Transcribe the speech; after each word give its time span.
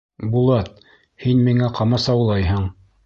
Булат, 0.35 0.71
һин 1.25 1.43
миңә 1.49 1.69
ҡамасаулайһың! 1.81 2.67